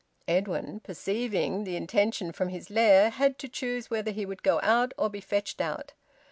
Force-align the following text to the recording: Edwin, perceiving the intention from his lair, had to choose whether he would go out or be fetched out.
Edwin, 0.27 0.79
perceiving 0.79 1.63
the 1.63 1.75
intention 1.75 2.31
from 2.31 2.49
his 2.49 2.71
lair, 2.71 3.11
had 3.11 3.37
to 3.37 3.47
choose 3.47 3.91
whether 3.91 4.09
he 4.09 4.25
would 4.25 4.41
go 4.41 4.59
out 4.63 4.95
or 4.97 5.11
be 5.11 5.21
fetched 5.21 5.61
out. 5.61 5.93